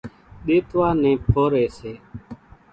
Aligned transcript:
ۮيتوا 0.45 0.87
نين 1.01 1.15
ڦوري 1.33 1.65
سي 1.77 1.93